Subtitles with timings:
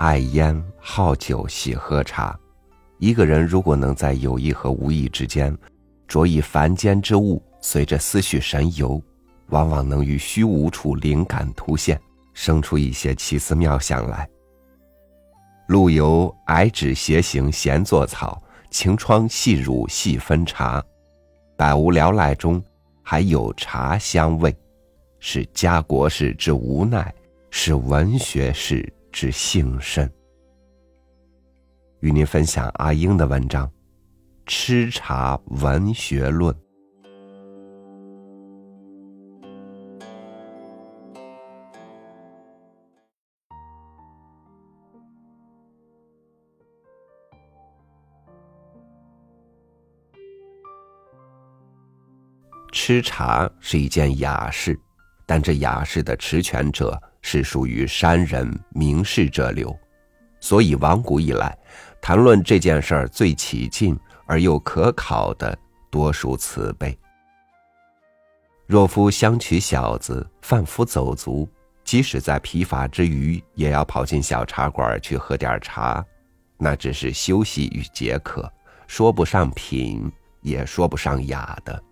[0.00, 2.34] 爱烟好酒，喜喝茶。
[2.96, 5.54] 一个人如果能在有意和无意之间，
[6.08, 8.98] 着意凡间之物，随着思绪神游，
[9.48, 12.00] 往往能于虚无处灵感突现，
[12.32, 14.26] 生出一些奇思妙想来。
[15.66, 20.82] 陆游矮指斜行闲作草，晴窗细乳细分茶。
[21.58, 22.62] 百无聊赖中，
[23.02, 24.56] 还有茶香味，
[25.18, 27.14] 是家国事之无奈，
[27.50, 30.10] 是文学士之幸甚。
[32.00, 33.66] 与您分享阿英的文章
[34.46, 36.54] 《吃茶文学论》。
[52.72, 54.78] 吃茶是一件雅事，
[55.26, 59.76] 但这雅事的持权者是属于山人名士者流，
[60.40, 61.56] 所以往古以来。
[62.00, 65.56] 谈论这件事儿最起劲而又可考的，
[65.90, 66.98] 多属此辈。
[68.66, 71.46] 若夫相娶小子，贩夫走卒，
[71.84, 76.02] 即使在疲乏之余，也要跑进小茶馆去喝点茶，
[76.56, 78.50] 那只是休息与解渴，
[78.86, 80.10] 说不上品，
[80.40, 81.82] 也说不上雅的。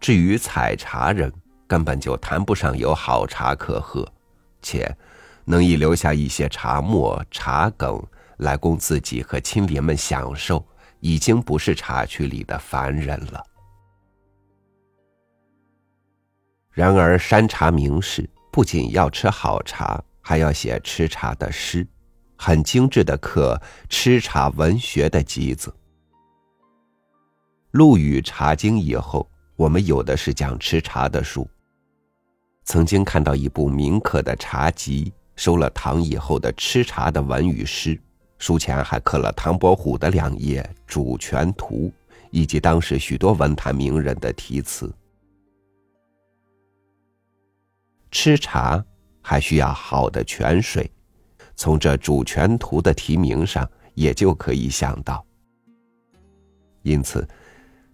[0.00, 1.30] 至于采茶人，
[1.68, 4.10] 根本就谈不上有好茶可喝，
[4.60, 4.96] 且。
[5.50, 7.98] 能以留下一些茶沫、茶梗
[8.36, 10.62] 来供自己和亲邻们享受，
[11.00, 13.42] 已经不是茶区里的凡人了。
[16.70, 21.88] 然而，山茶名士不仅要吃好茶，还要写吃茶的诗，
[22.36, 23.58] 很精致的刻
[23.88, 25.74] 吃茶文学的集子。
[27.70, 31.48] 陆羽《茶经》以后，我们有的是讲吃茶的书。
[32.68, 35.10] 曾经看到一部名刻的茶集。
[35.36, 37.96] 收了唐以后的吃茶的文与诗，
[38.38, 41.86] 书前还刻了唐伯虎的两页《主权图》，
[42.32, 44.92] 以及当时许多文坛名人的题词。
[48.10, 48.84] 吃茶
[49.22, 50.90] 还需要好的泉水，
[51.54, 55.24] 从这《主权图》的题名上也就可以想到。
[56.82, 57.24] 因此，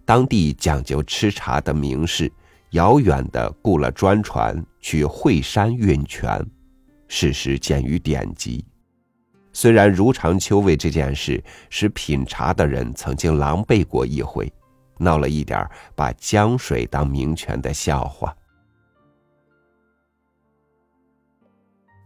[0.03, 2.31] 当地讲究吃茶的名士，
[2.75, 6.45] 遥远的雇了专船去惠山运泉。
[7.07, 8.65] 事实见于典籍，
[9.53, 14.51] 虽然如常秋味这件事使品茶的人曾经狼狈过一回，
[14.97, 15.65] 闹了一点
[15.95, 18.35] 把江水当名泉的笑话。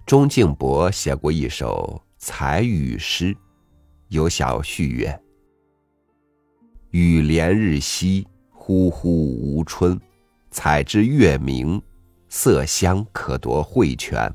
[0.05, 3.35] 钟敬伯写过一首采雨诗，
[4.09, 5.19] 有小序曰
[6.91, 9.99] ：“雨连日夕，忽忽无春。
[10.51, 11.81] 采之月明，
[12.27, 14.33] 色香可夺慧泉。”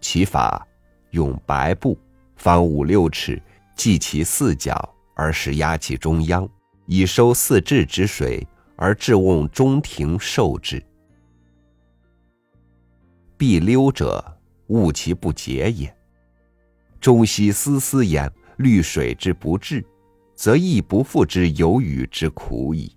[0.00, 0.66] 其法
[1.10, 1.98] 用白布，
[2.36, 3.40] 方五六尺，
[3.76, 4.76] 系其四角，
[5.14, 6.48] 而使压其中央，
[6.86, 8.46] 以收四至之水，
[8.76, 10.82] 而置瓮中庭受之。
[13.36, 14.24] 必溜者，
[14.68, 15.94] 误其不竭也。
[17.00, 19.84] 中西丝丝焉，绿水之不至，
[20.34, 22.96] 则亦不复之有雨之苦矣。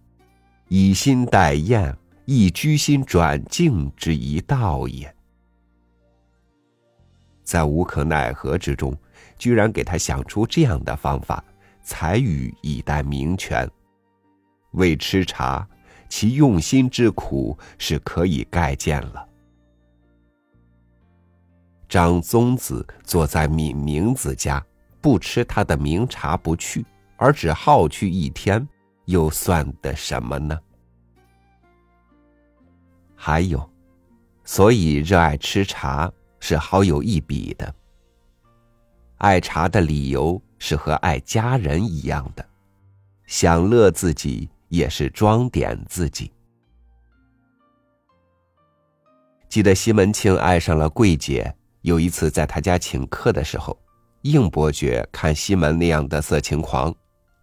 [0.68, 1.96] 以心待验，
[2.26, 5.14] 亦居心转境之一道也。
[7.44, 8.98] 在无可奈何之中，
[9.38, 11.44] 居然给他想出这样的方法，
[11.84, 13.70] 采雨以待名泉。
[14.72, 15.66] 为吃茶，
[16.10, 19.30] 其用心之苦是可以概见了。
[21.88, 24.66] 张宗子坐在闵明子家，
[25.00, 26.84] 不吃他的名茶不去，
[27.16, 28.68] 而只好去一天，
[29.06, 30.60] 又算得什么呢？
[33.16, 33.68] 还有，
[34.44, 36.12] 所以热爱吃茶。
[36.38, 37.74] 是好有一比的。
[39.18, 42.46] 爱茶的理由是和爱家人一样的，
[43.26, 46.32] 享乐自己也是装点自己。
[49.50, 51.52] 记得西门庆爱上了桂姐，
[51.82, 53.76] 有一次在他家请客的时候，
[54.22, 56.94] 应伯爵看西门那样的色情狂，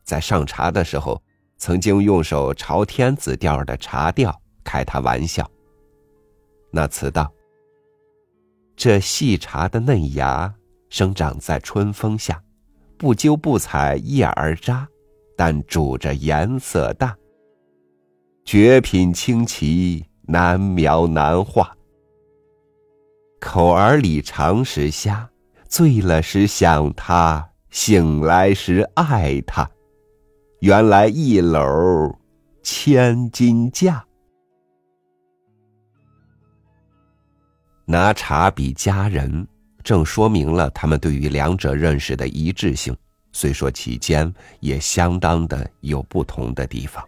[0.04, 1.20] 在上茶的时候，
[1.58, 5.50] 曾经用手朝天子调的茶调开他玩笑。
[6.72, 7.32] 那词道。
[8.74, 10.52] 这细茶的嫩芽
[10.88, 12.42] 生长在春风下，
[12.96, 14.88] 不揪不采叶儿扎，
[15.36, 17.16] 但煮着颜色大。
[18.44, 21.76] 绝品清奇，难描难画。
[23.38, 25.30] 口儿里常时虾，
[25.68, 29.70] 醉了时想他，醒来时爱他。
[30.60, 32.16] 原来一篓
[32.62, 34.04] 千金价。
[37.92, 39.46] 拿茶比佳人，
[39.84, 42.96] 正说明了他们对于两者认识的一致性。
[43.32, 47.06] 虽说其间也相当的有不同的地方。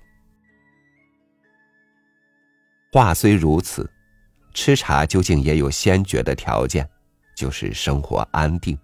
[2.93, 3.91] 话虽如此，
[4.53, 6.87] 吃茶究竟也有先决的条件，
[7.35, 8.79] 就是生活安定。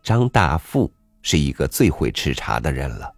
[0.00, 3.12] 张大富是一个最会吃茶的人了，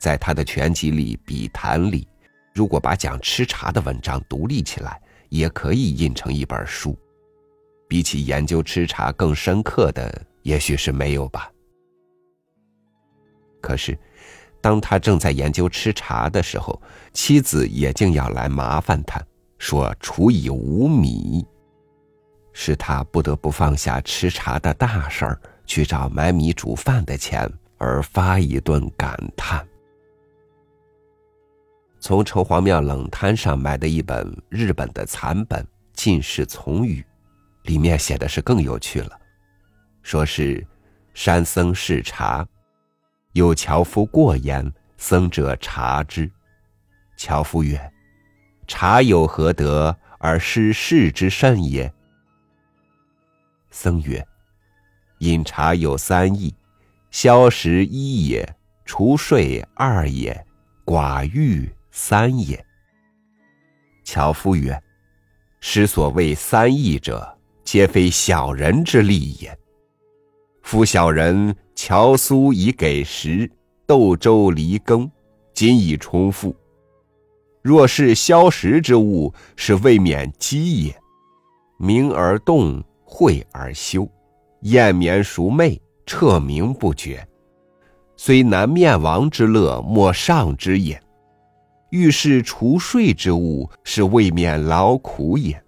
[0.00, 2.08] 在他的全集里《笔谈》里，
[2.52, 6.96] 如果把讲吃茶的文章独立起来，也可以印成一本书。
[7.88, 11.50] 比起研究吃茶更深刻的，也许是没有吧。
[13.60, 13.98] 可是，
[14.60, 16.80] 当他正在研究吃茶的时候，
[17.12, 19.20] 妻子也竟要来麻烦他，
[19.58, 21.46] 说厨以无米，
[22.52, 29.67] 使他不得不放下吃茶的大事儿，去找买米煮饭的钱，而发一顿感叹。
[32.00, 35.62] 从城隍庙冷摊上买的一本日本的残本
[35.92, 37.02] 《进士从语》。
[37.64, 39.20] 里面写的是更有趣了，
[40.00, 40.66] 说是
[41.12, 42.46] 山僧试茶，
[43.32, 46.30] 有樵夫过言，僧者察之。
[47.18, 47.78] 樵夫曰
[48.66, 51.92] ：“茶有何德而失世之甚也？”
[53.70, 54.26] 僧曰
[55.18, 56.54] ：“饮茶有三义：
[57.10, 58.56] 消食一也，
[58.86, 60.46] 除睡二也，
[60.86, 62.64] 寡欲三也。”
[64.06, 64.80] 樵夫曰
[65.58, 67.28] ：“师所谓三义者。”
[67.68, 69.54] 皆非小人之力也。
[70.62, 73.50] 夫小人樵苏以给食，
[73.86, 75.10] 豆粥离羹，
[75.52, 76.56] 仅以充腹。
[77.60, 80.96] 若是消食之物，是未免饥也。
[81.76, 84.10] 明而动，晦而休，
[84.62, 87.28] 厌眠熟寐，彻明不觉。
[88.16, 90.98] 虽难面王之乐，莫上之也。
[91.90, 95.62] 遇是除睡之物，是未免劳苦也。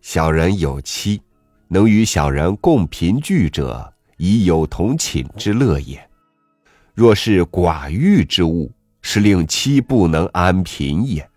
[0.00, 1.22] 小人有妻，
[1.68, 6.10] 能与小人共贫聚者，以有同寝之乐也。
[6.94, 8.72] 若是寡欲之物，
[9.02, 11.28] 是令妻不能安贫也。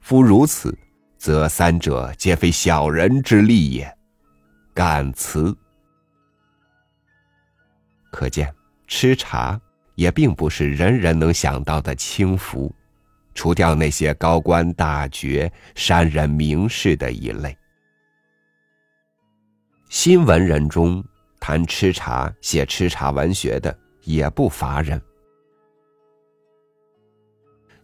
[0.00, 0.76] 夫如此，
[1.16, 3.92] 则三者皆非小人之力也。
[4.74, 5.56] 感辞。
[8.10, 8.54] 可见，
[8.86, 9.60] 吃茶
[9.98, 12.72] 也并不是人人能想到的轻浮。
[13.34, 17.56] 除掉那些高官大爵、山人名士的一类，
[19.90, 21.04] 新文人中
[21.40, 25.00] 谈吃茶、写吃茶文学的也不乏人。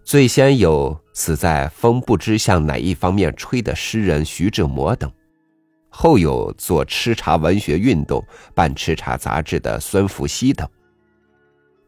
[0.05, 5.13] 最先有死在风不知向哪一方面吹的诗人徐志摩等，
[5.89, 8.25] 后有做吃茶文学运动、
[8.55, 10.69] 办吃茶杂志的孙福熙等。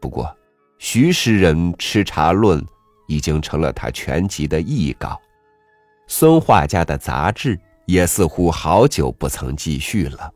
[0.01, 0.37] 不过，
[0.79, 2.61] 徐诗人《吃茶论》。
[3.09, 5.17] 已经成了他全集的译稿，
[6.09, 7.57] 孙画家的杂志
[7.87, 10.29] 也似乎好久不曾继续了。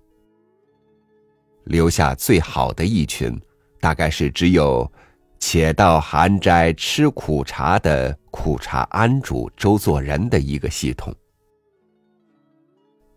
[1.64, 3.36] 留下最好的一群，
[3.80, 4.88] 大概是只有
[5.40, 11.12] “且到寒斋吃苦茶”的苦茶庵主周作人的一个系统。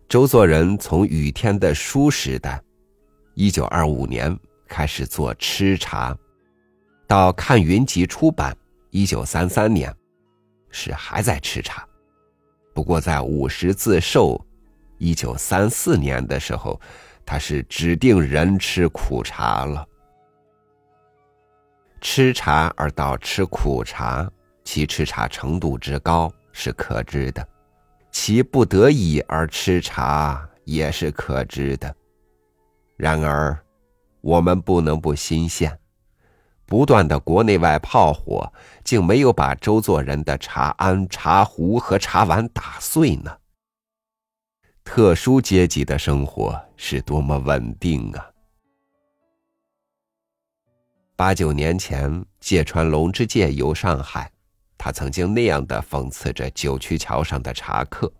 [0.08, 2.60] 周作人从雨天的书时代，
[3.34, 4.36] 一九二五年
[4.66, 6.12] 开始做吃茶，
[7.06, 8.56] 到看云集出版。
[8.90, 9.92] 一九三三年，
[10.70, 11.84] 是还在吃茶，
[12.72, 14.40] 不过在五十字寿，
[14.98, 16.80] 一九三四年的时候，
[17.26, 19.84] 他是指定人吃苦茶了。
[22.00, 24.30] 吃茶而到吃苦茶，
[24.62, 27.42] 其吃茶程度之高是可知的；
[28.12, 31.92] 其不得已而吃茶也是可知的。
[32.96, 33.58] 然而，
[34.20, 35.76] 我们不能不新鲜。
[36.66, 38.52] 不断的国内外炮火，
[38.82, 43.38] 竟没有把周作人的茶庵、茶壶和茶碗打碎呢。
[44.82, 48.30] 特殊阶级的生活是多么稳定啊！
[51.16, 54.30] 八九年前，芥川龙之介游上海，
[54.76, 58.12] 他曾经那样的讽刺着九曲桥上的茶客。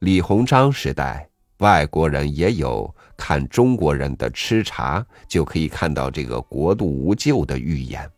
[0.00, 1.31] 李鸿章时代。
[1.62, 8.10] 外国人也有看中国人的吃茶就可以看到这个国度无救的预言。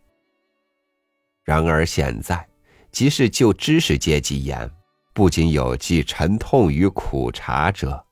[1.45, 2.49] 然而现在，
[2.91, 4.69] 即使就知识阶级言，
[5.13, 8.03] 不仅有既沉痛于苦茶者，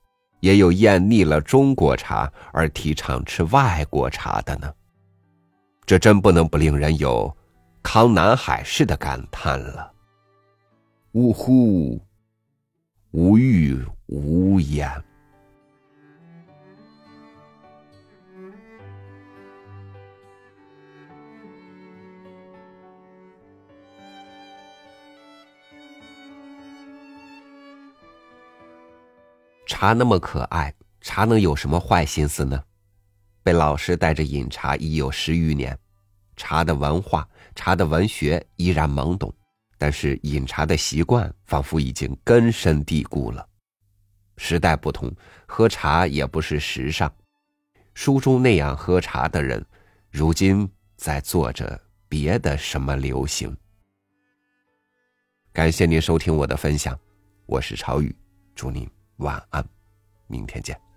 [0.41, 4.71] 也有厌腻了中国茶而提倡吃外国茶的呢。
[5.87, 7.35] 这真不能不令人有
[7.83, 9.91] 康南海式的感叹了。
[11.13, 11.99] 呜呼，
[13.13, 14.91] 无欲无言。
[29.83, 32.63] 茶那么可爱，茶能有什么坏心思呢？
[33.43, 35.77] 被老师带着饮茶已有十余年，
[36.37, 39.35] 茶的文化、茶的文学依然懵懂，
[39.77, 43.45] 但是饮茶的习惯仿佛已经根深蒂固了。
[44.37, 45.13] 时代不同，
[45.49, 47.13] 喝茶也不是时尚。
[47.93, 49.67] 书中那样喝茶的人，
[50.13, 53.53] 如今在做着别的什么流行？
[55.53, 56.97] 感谢您收听我的分享，
[57.47, 58.15] 我是朝雨，
[58.55, 58.89] 祝您
[59.23, 59.65] 晚安，
[60.27, 60.92] 明天见。